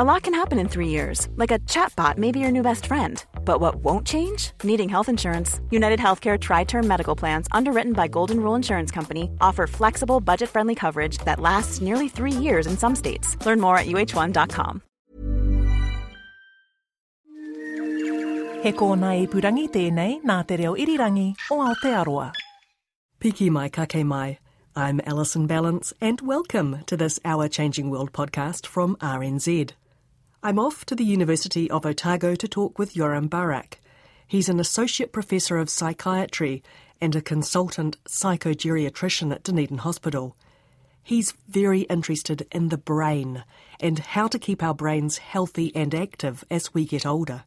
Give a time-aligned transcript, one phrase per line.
[0.00, 2.86] A lot can happen in three years, like a chatbot may be your new best
[2.86, 3.22] friend.
[3.44, 4.52] But what won't change?
[4.64, 5.60] Needing health insurance.
[5.70, 10.48] United Healthcare Tri Term Medical Plans, underwritten by Golden Rule Insurance Company, offer flexible, budget
[10.48, 13.36] friendly coverage that lasts nearly three years in some states.
[13.44, 14.80] Learn more at uh1.com.
[18.62, 22.32] He kōna i purangi tēnei nā te reo irirangi o Aotearoa.
[23.20, 24.38] Piki mai ka ke mai.
[24.74, 29.72] I'm Alison Ballance, and welcome to this Our Changing World podcast from RNZ.
[30.42, 33.78] I'm off to the University of Otago to talk with Yoram Barak.
[34.26, 36.62] He's an associate professor of psychiatry
[36.98, 40.34] and a consultant psychogeriatrician at Dunedin Hospital.
[41.02, 43.44] He's very interested in the brain
[43.80, 47.44] and how to keep our brains healthy and active as we get older.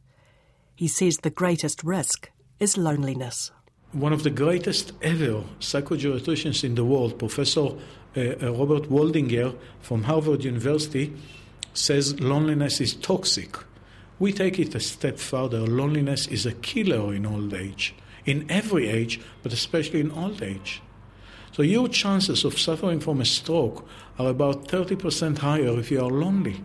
[0.76, 2.30] He says the greatest risk
[2.60, 3.50] is loneliness.
[3.90, 7.70] One of the greatest ever psychogeriatricians in the world, Professor
[8.16, 11.12] uh, uh, Robert Waldinger from Harvard University,
[11.74, 13.56] says loneliness is toxic.
[14.18, 15.60] We take it a step further.
[15.60, 17.94] Loneliness is a killer in old age,
[18.24, 20.80] in every age, but especially in old age.
[21.52, 23.86] So your chances of suffering from a stroke
[24.18, 26.62] are about 30% higher if you are lonely.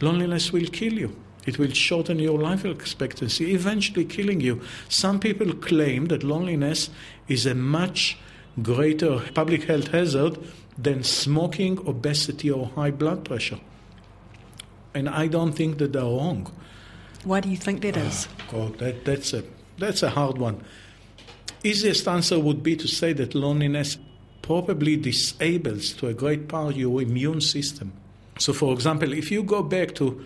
[0.00, 1.16] Loneliness will kill you.
[1.46, 4.62] It will shorten your life expectancy, eventually killing you.
[4.88, 6.90] Some people claim that loneliness
[7.28, 8.18] is a much
[8.62, 10.38] greater public health hazard
[10.78, 13.60] than smoking, obesity, or high blood pressure.
[14.94, 16.50] And I don't think that they're wrong.
[17.24, 18.28] Why do you think that is?
[18.52, 19.44] Oh, God, that, that's, a,
[19.78, 20.62] that's a hard one.
[21.62, 23.96] Easiest answer would be to say that loneliness
[24.42, 27.92] probably disables to a great part your immune system.
[28.38, 30.24] So, for example, if you go back to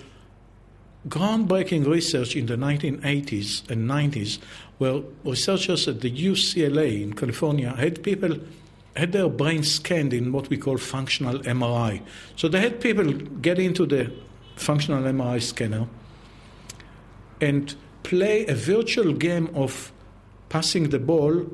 [1.09, 4.39] groundbreaking research in the 1980s and 90s,
[4.79, 8.39] where researchers at the UCLA in California had people
[8.97, 12.03] had their brains scanned in what we call functional MRI.
[12.35, 14.13] So they had people get into the
[14.59, 15.87] functional MRI scanner
[17.41, 19.93] and play a virtual game of
[20.49, 21.47] passing the ball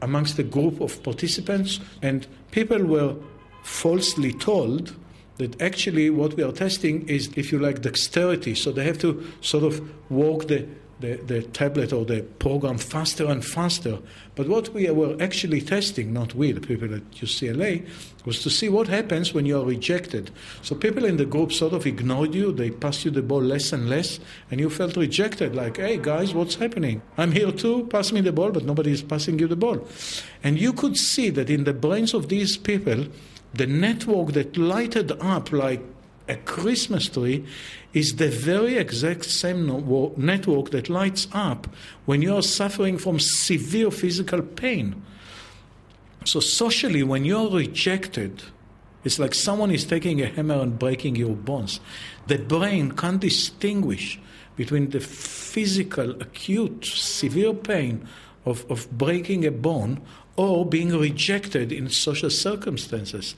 [0.00, 3.14] amongst a group of participants, and people were
[3.62, 4.96] falsely told
[5.36, 8.54] that actually what we are testing is, if you like, dexterity.
[8.54, 10.66] So they have to sort of walk the,
[11.02, 13.98] the, the, tablet or the program faster and faster.
[14.34, 17.86] But what we were actually testing, not we, the people at UCLA,
[18.24, 20.30] was to see what happens when you are rejected.
[20.62, 23.72] So people in the group sort of ignored you, they passed you the ball less
[23.72, 24.20] and less,
[24.50, 27.02] and you felt rejected, like, hey guys, what's happening?
[27.18, 29.86] I'm here too, pass me the ball, but nobody is passing you the ball.
[30.42, 33.06] And you could see that in the brains of these people,
[33.52, 35.82] the network that lighted up like
[36.28, 37.44] a Christmas tree
[37.92, 39.66] is the very exact same
[40.16, 41.66] network that lights up
[42.04, 45.02] when you are suffering from severe physical pain.
[46.24, 48.42] So, socially, when you're rejected,
[49.04, 51.80] it's like someone is taking a hammer and breaking your bones.
[52.28, 54.20] The brain can't distinguish
[54.56, 58.06] between the physical, acute, severe pain
[58.44, 60.00] of, of breaking a bone
[60.36, 63.34] or being rejected in social circumstances.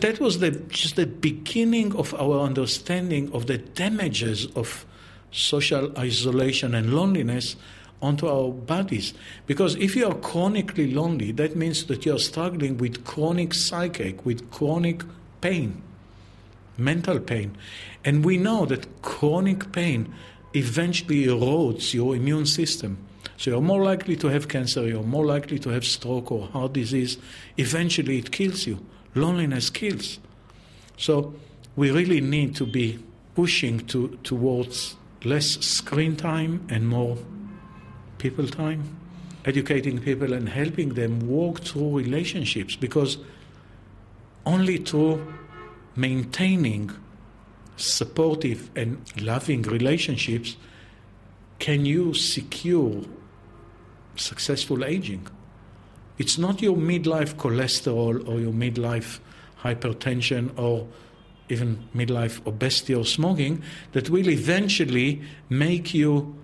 [0.00, 4.84] That was the, just the beginning of our understanding of the damages of
[5.30, 7.56] social isolation and loneliness
[8.02, 9.14] onto our bodies.
[9.46, 14.24] Because if you are chronically lonely, that means that you are struggling with chronic psychic,
[14.26, 15.02] with chronic
[15.40, 15.82] pain,
[16.76, 17.56] mental pain.
[18.04, 20.12] And we know that chronic pain
[20.54, 22.98] eventually erodes your immune system.
[23.38, 26.72] So you're more likely to have cancer, you're more likely to have stroke or heart
[26.74, 27.18] disease.
[27.56, 28.78] Eventually, it kills you.
[29.16, 30.18] Loneliness kills.
[30.96, 31.34] So
[31.74, 33.02] we really need to be
[33.34, 37.18] pushing to, towards less screen time and more
[38.18, 38.96] people time,
[39.44, 43.18] educating people and helping them walk through relationships because
[44.44, 45.34] only through
[45.96, 46.90] maintaining
[47.76, 50.56] supportive and loving relationships
[51.58, 53.02] can you secure
[54.16, 55.26] successful aging.
[56.18, 59.18] It's not your midlife cholesterol or your midlife
[59.62, 60.86] hypertension or
[61.48, 66.34] even midlife obesity or smoking that will eventually make you,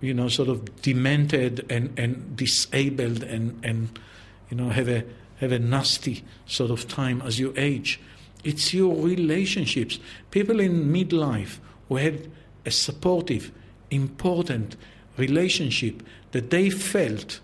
[0.00, 3.98] you know, sort of demented and, and disabled and, and,
[4.50, 5.04] you know, have a,
[5.36, 8.00] have a nasty sort of time as you age.
[8.44, 9.98] It's your relationships.
[10.30, 11.58] People in midlife
[11.88, 12.30] who had
[12.64, 13.52] a supportive,
[13.90, 14.76] important
[15.16, 16.02] relationship
[16.32, 17.40] that they felt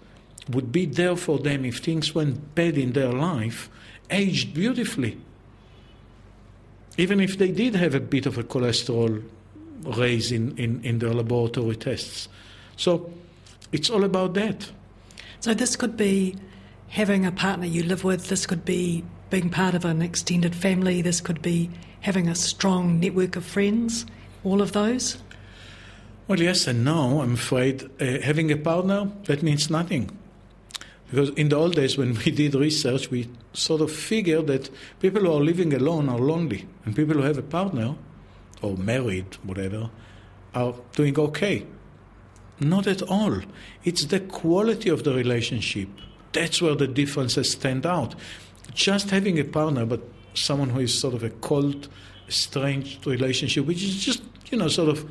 [0.50, 3.68] would be there for them if things went bad in their life
[4.10, 5.18] aged beautifully.
[6.96, 9.22] Even if they did have a bit of a cholesterol
[9.84, 12.28] raise in, in, in their laboratory tests.
[12.76, 13.12] So
[13.72, 14.70] it's all about that.
[15.40, 16.36] So this could be
[16.88, 21.02] having a partner you live with, this could be being part of an extended family,
[21.02, 21.70] this could be
[22.00, 24.06] having a strong network of friends,
[24.44, 25.18] all of those?
[26.26, 27.20] Well, yes and no.
[27.20, 30.17] I'm afraid uh, having a partner, that means nothing.
[31.10, 34.70] Because in the old days, when we did research, we sort of figured that
[35.00, 37.94] people who are living alone are lonely, and people who have a partner,
[38.60, 39.90] or married, whatever,
[40.54, 41.66] are doing okay.
[42.60, 43.40] Not at all.
[43.84, 45.88] It's the quality of the relationship.
[46.32, 48.14] That's where the differences stand out.
[48.74, 50.02] Just having a partner, but
[50.34, 51.88] someone who is sort of a cold,
[52.28, 55.10] estranged relationship, which is just, you know, sort of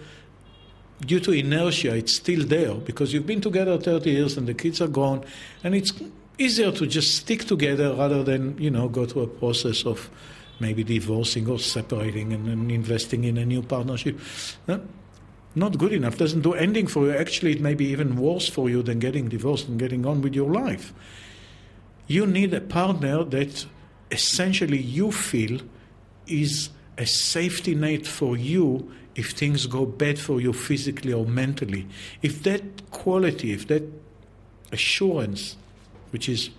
[1.02, 4.82] due to inertia, it's still there because you've been together 30 years and the kids
[4.82, 5.24] are gone,
[5.64, 5.94] and it's
[6.38, 10.10] easier to just stick together rather than, you know, go through a process of
[10.60, 14.20] maybe divorcing or separating and then investing in a new partnership.
[14.68, 14.82] No?
[15.56, 16.18] Not good enough.
[16.18, 17.14] Doesn't do anything for you.
[17.14, 20.36] Actually, it may be even worse for you than getting divorced and getting on with
[20.36, 20.94] your life.
[22.06, 23.66] You need a partner that
[24.12, 25.60] essentially you feel
[26.28, 31.88] is a safety net for you if things go bad for you physically or mentally.
[32.22, 33.84] If that quality, if that
[34.72, 35.56] assurance,
[36.12, 36.50] which is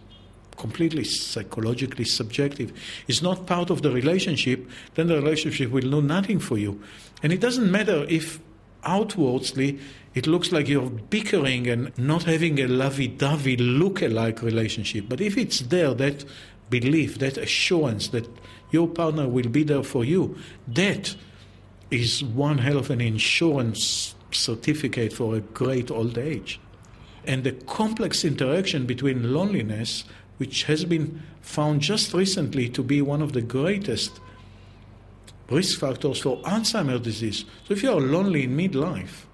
[0.57, 2.73] completely psychologically subjective,
[3.07, 6.83] is not part of the relationship, then the relationship will do nothing for you.
[7.23, 8.41] And it doesn't matter if
[8.85, 9.79] outwardly
[10.15, 15.05] it looks like you're bickering and not having a lovey-dovey look-alike relationship.
[15.09, 16.25] But if it's there, that
[16.71, 18.29] belief, that assurance that
[18.71, 20.37] your partner will be there for you,
[20.67, 21.15] that
[21.91, 26.61] is one hell of an insurance certificate for a great old age.
[27.25, 30.05] And the complex interaction between loneliness,
[30.39, 34.21] which has been found just recently to be one of the greatest
[35.51, 37.45] risk factors for Alzheimer's disease.
[37.67, 39.25] So if you are lonely in midlife,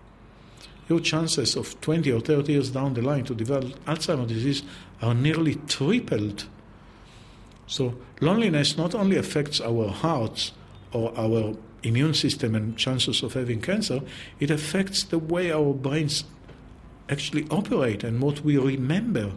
[0.89, 4.63] your chances of 20 or 30 years down the line to develop Alzheimer's disease
[5.03, 6.47] are nearly tripled.
[7.66, 10.52] So loneliness not only affects our hearts
[10.93, 14.00] or our immune system and chances of having cancer,
[14.40, 16.25] it affects the way our brains
[17.08, 19.32] actually operate and what we remember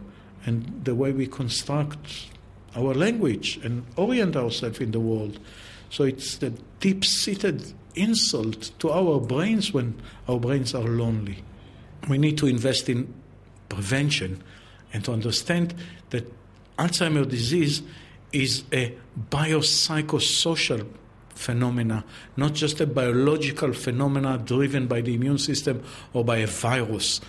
[0.46, 2.28] and the way we construct
[2.76, 5.38] our language and orient ourselves in the world.
[5.90, 11.42] So it's the deep seated insult to our brains when our brains are lonely.
[12.08, 13.12] We need to invest in
[13.68, 14.42] prevention
[14.92, 15.74] and to understand
[16.10, 16.32] that
[16.78, 17.82] Alzheimer's disease
[18.32, 18.96] is a
[19.30, 20.86] biopsychosocial
[21.34, 22.04] phenomena,
[22.36, 25.82] not just a biological phenomena driven by the immune system
[26.12, 27.20] or by a virus.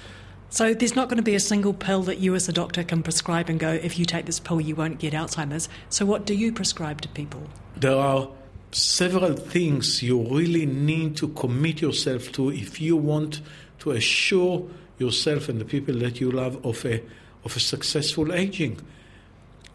[0.52, 3.04] So there's not going to be a single pill that you as a doctor can
[3.04, 5.70] prescribe and go, if you take this pill, you won't get Alzheimer's.
[5.90, 7.44] So what do you prescribe to people?
[7.78, 8.28] There are
[8.72, 13.42] several things you really need to commit yourself to if you want
[13.80, 14.68] to assure
[14.98, 17.04] yourself and the people that you love of a,
[17.46, 18.80] of a successful aging.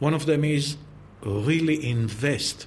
[0.00, 0.76] One of them is
[1.24, 2.66] really invest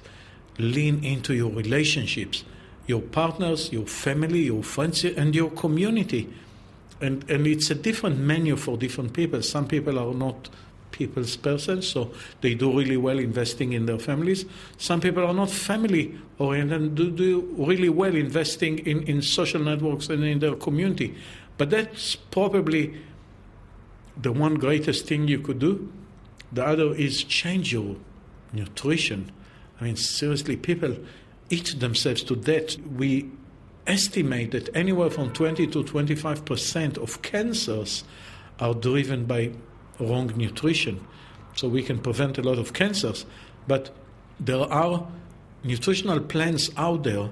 [0.58, 2.44] lean into your relationships,
[2.86, 6.28] your partners, your family, your friends, and your community.
[7.00, 9.40] And, and it's a different menu for different people.
[9.42, 10.48] Some people are not
[10.90, 14.44] people's persons, so they do really well investing in their families.
[14.78, 19.60] Some people are not family oriented and do, do really well investing in, in social
[19.60, 21.14] networks and in their community.
[21.56, 22.96] But that's probably
[24.20, 25.92] the one greatest thing you could do.
[26.50, 27.96] The other is change your
[28.52, 29.30] nutrition
[29.80, 30.96] I mean, seriously, people
[31.50, 32.78] eat themselves to death.
[32.78, 33.30] We
[33.86, 38.04] estimate that anywhere from 20 to 25 percent of cancers
[38.60, 39.52] are driven by
[40.00, 41.06] wrong nutrition.
[41.54, 43.24] So we can prevent a lot of cancers.
[43.66, 43.94] But
[44.40, 45.06] there are
[45.64, 47.30] nutritional plans out there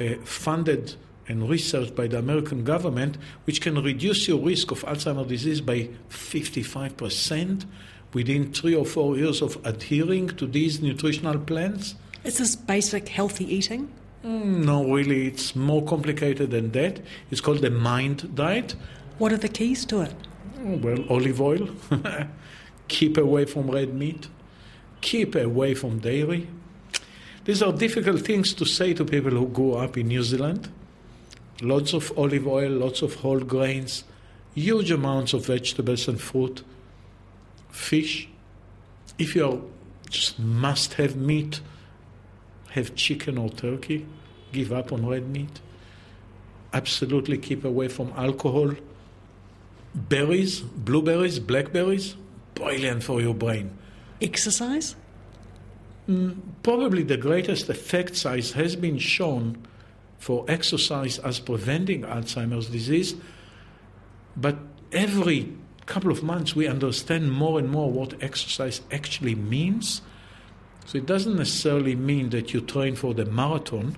[0.00, 0.94] uh, funded
[1.26, 5.90] and researched by the American government which can reduce your risk of Alzheimer's disease by
[6.08, 7.66] 55 percent
[8.12, 11.94] within three or four years of adhering to these nutritional plans.
[12.24, 13.92] Is this basic healthy eating?
[14.24, 17.00] Mm, no, really, it's more complicated than that.
[17.30, 18.74] It's called the MIND diet.
[19.18, 20.14] What are the keys to it?
[20.58, 21.68] Mm, well, olive oil.
[22.88, 24.28] Keep away from red meat.
[25.00, 26.48] Keep away from dairy.
[27.44, 30.68] These are difficult things to say to people who grew up in New Zealand.
[31.62, 34.04] Lots of olive oil, lots of whole grains,
[34.54, 36.62] huge amounts of vegetables and fruit
[37.70, 38.28] fish.
[39.18, 39.70] If you
[40.08, 41.60] just must have meat,
[42.70, 44.06] have chicken or turkey.
[44.52, 45.60] Give up on red meat.
[46.72, 48.72] Absolutely keep away from alcohol.
[49.94, 52.14] Berries, blueberries, blackberries,
[52.54, 53.76] brilliant for your brain.
[54.20, 54.96] Exercise?
[56.08, 59.66] Mm, probably the greatest effect size has been shown
[60.18, 63.14] for exercise as preventing Alzheimer's disease,
[64.36, 64.56] but
[64.90, 65.52] every
[65.88, 70.02] couple of months, we understand more and more what exercise actually means.
[70.84, 73.96] So it doesn't necessarily mean that you train for the marathon.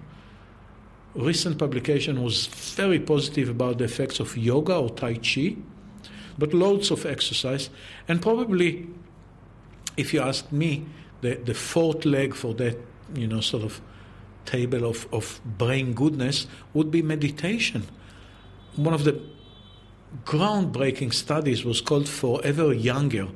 [1.15, 5.57] Recent publication was very positive about the effects of yoga or Tai Chi,
[6.39, 7.69] but loads of exercise.
[8.07, 8.89] And probably,
[9.97, 10.87] if you ask me,
[11.21, 12.79] the, the fourth leg for that,
[13.15, 13.81] you know, sort of
[14.47, 17.87] table of, of brain goodness would be meditation.
[18.77, 19.21] One of the
[20.25, 23.29] groundbreaking studies was called Forever Younger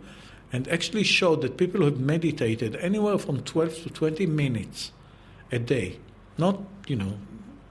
[0.53, 4.93] and actually showed that people who have meditated anywhere from 12 to 20 minutes
[5.51, 5.99] a day,
[6.39, 7.19] not, you know,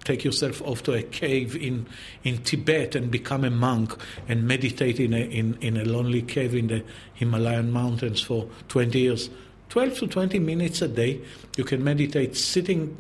[0.03, 1.85] take yourself off to a cave in,
[2.23, 3.95] in Tibet and become a monk
[4.27, 6.83] and meditate in a, in, in a lonely cave in the
[7.13, 9.29] Himalayan mountains for 20 years.
[9.69, 11.21] 12 to 20 minutes a day,
[11.55, 12.97] you can meditate sitting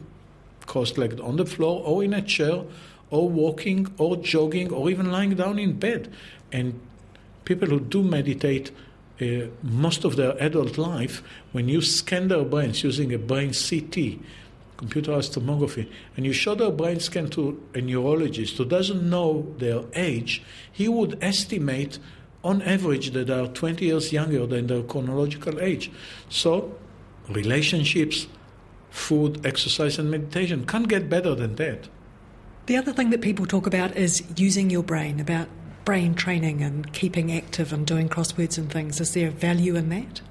[0.65, 2.63] cross legged on the floor or in a chair
[3.13, 6.11] or walking or jogging or even lying down in bed.
[6.51, 6.81] And
[7.45, 8.71] people who do meditate
[9.21, 14.17] uh, most of their adult life, when you scan their brains using a brain CT,
[14.77, 19.83] computerized tomography, and you show their brain scan to a neurologist who doesn't know their
[19.93, 20.41] age,
[20.71, 21.99] he would estimate
[22.43, 25.91] on average that they are 20 years younger than their chronological age.
[26.29, 26.75] So,
[27.29, 28.25] relationships,
[28.89, 31.87] food, exercise, and meditation can't get better than that.
[32.65, 35.49] The other thing that people talk about is using your brain, about
[35.83, 39.01] brain training and keeping active and doing crosswords and things.
[39.01, 40.21] Is there value in that?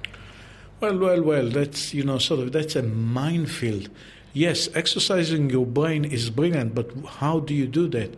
[0.79, 3.89] Well, well, well, that's, you know, sort of, that's a minefield.
[4.33, 8.17] Yes, exercising your brain is brilliant, but how do you do that?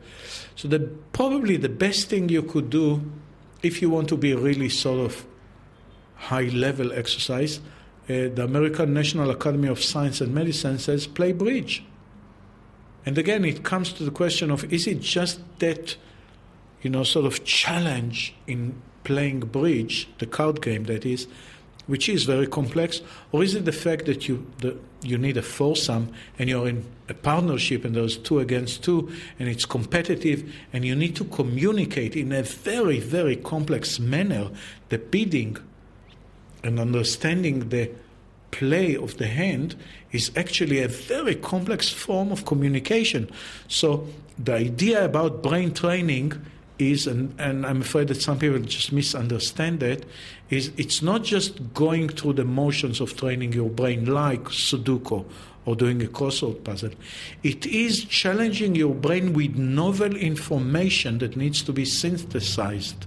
[0.56, 0.80] So, the,
[1.12, 3.04] probably the best thing you could do
[3.64, 5.26] if you want to be really sort of
[6.16, 7.60] high level exercise,
[8.08, 11.84] uh, the American National Academy of Science and Medicine says play bridge.
[13.06, 15.96] And again, it comes to the question of is it just that,
[16.82, 21.28] you know, sort of challenge in playing bridge, the card game that is,
[21.88, 25.42] which is very complex, or is it the fact that you the, you need a
[25.42, 30.84] foursome and you're in a partnership and there's two against two and it's competitive and
[30.84, 34.50] you need to communicate in a very very complex manner
[34.90, 35.58] the bidding
[36.64, 37.92] and understanding the
[38.58, 39.76] play of the hand
[40.12, 43.30] is actually a very complex form of communication.
[43.68, 44.08] So
[44.38, 46.34] the idea about brain training
[46.80, 50.06] is, and, and I'm afraid that some people just misunderstand that,
[50.50, 55.26] is it's not just going through the motions of training your brain like Sudoku
[55.66, 56.92] or doing a crossword puzzle.
[57.44, 63.06] It is challenging your brain with novel information that needs to be synthesized.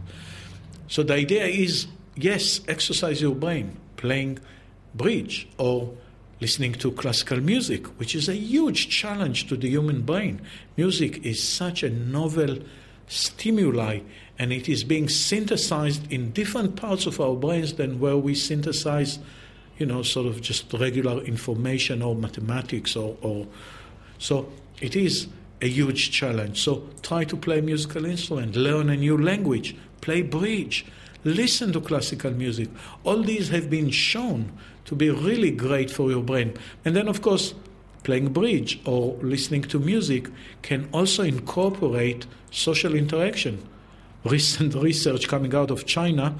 [0.89, 1.87] So the idea is
[2.17, 4.41] yes, exercise your brain, playing
[4.95, 5.93] bridge or
[6.41, 10.41] listening to classical music, which is a huge challenge to the human brain.
[10.77, 12.59] Music is such a novel
[13.09, 14.01] stimuli
[14.39, 19.19] and it is being synthesized in different parts of our brains than where we synthesize
[19.79, 23.47] you know sort of just regular information or mathematics or, or
[24.19, 25.27] so it is
[25.63, 30.21] a huge challenge so try to play a musical instrument learn a new language play
[30.21, 30.85] bridge
[31.25, 32.69] listen to classical music
[33.05, 34.53] all these have been shown
[34.85, 37.55] to be really great for your brain and then of course
[38.09, 40.29] playing bridge or listening to music
[40.63, 43.63] can also incorporate social interaction.
[44.25, 46.35] Recent research coming out of China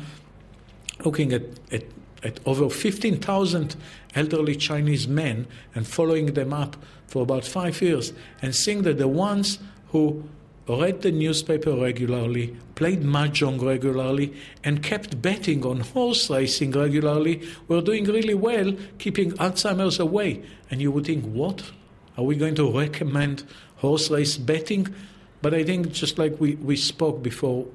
[1.05, 1.85] looking at, at,
[2.23, 3.77] at over 15,000
[4.15, 9.09] elderly Chinese men and following them up for about five years and seeing that the
[9.09, 9.59] ones
[9.89, 10.29] who
[10.69, 17.81] read the newspaper regularly, played mahjong regularly, and kept betting on horse racing regularly were
[17.81, 20.43] doing really well, keeping Alzheimer's away.
[20.71, 21.71] And you would think, what?
[22.17, 23.45] Are we going to recommend
[23.77, 24.93] horse race betting?
[25.41, 27.67] But I think, just like we, we spoke before,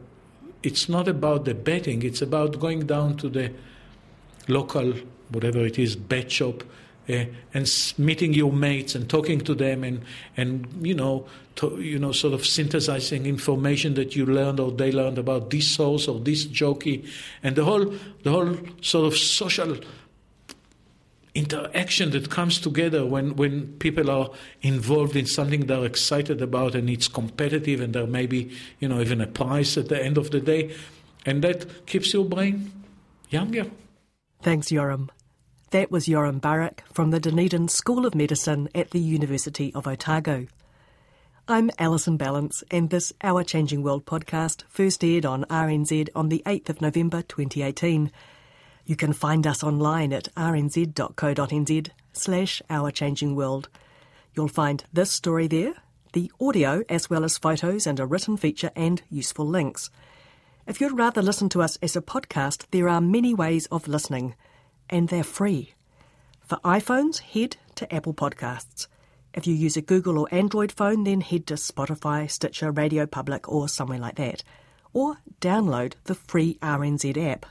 [0.61, 3.51] it's not about the betting, it's about going down to the
[4.47, 4.93] local,
[5.29, 6.63] whatever it is, bet shop
[7.09, 10.01] uh, and meeting your mates and talking to them and
[10.37, 14.91] and you know to, you know sort of synthesizing information that you learned or they
[14.91, 17.03] learned about this horse or this jockey
[17.43, 17.93] and the whole
[18.23, 19.77] the whole sort of social
[21.35, 24.29] interaction that comes together when, when people are
[24.61, 29.01] involved in something they're excited about and it's competitive and there may be you know
[29.01, 30.73] even a prize at the end of the day.
[31.25, 32.71] And that keeps your brain
[33.29, 33.65] younger.
[34.41, 35.09] Thanks yoram
[35.73, 40.45] that was Yoram Barak from the Dunedin School of Medicine at the University of Otago.
[41.47, 46.43] I'm Alison Ballance, and this Our Changing World podcast first aired on RNZ on the
[46.45, 48.11] 8th of November 2018.
[48.85, 53.67] You can find us online at rnz.co.nz slash Our Changing World.
[54.35, 55.73] You'll find this story there,
[56.11, 59.89] the audio as well as photos and a written feature and useful links.
[60.67, 64.35] If you'd rather listen to us as a podcast, there are many ways of listening–
[64.89, 65.73] and they're free.
[66.41, 68.87] For iPhones, head to Apple Podcasts.
[69.33, 73.67] If you use a Google or Android phone, then head to Spotify, Stitcher, RadioPublic, or
[73.67, 74.43] somewhere like that.
[74.93, 77.45] Or download the free RNZ app.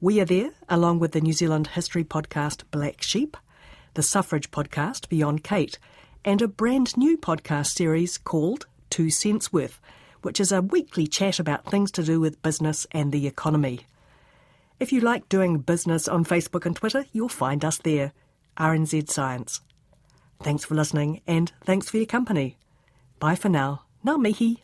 [0.00, 3.36] We are there, along with the New Zealand history podcast Black Sheep,
[3.94, 5.78] the suffrage podcast Beyond Kate,
[6.24, 9.80] and a brand new podcast series called Two Cents Worth,
[10.22, 13.80] which is a weekly chat about things to do with business and the economy.
[14.80, 18.12] If you like doing business on Facebook and Twitter, you'll find us there,
[18.56, 19.60] RNZ Science.
[20.40, 22.58] Thanks for listening and thanks for your company.
[23.18, 23.82] Bye for now.
[24.06, 24.62] Ngā mihi.